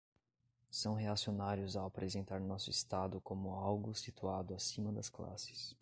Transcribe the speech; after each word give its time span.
São 0.71 0.95
reacionários 0.95 1.75
ao 1.77 1.85
apresentar 1.85 2.41
nosso 2.41 2.71
Estado 2.71 3.21
como 3.21 3.51
algo 3.53 3.93
situado 3.93 4.55
acima 4.55 4.91
das 4.91 5.09
classes 5.11 5.77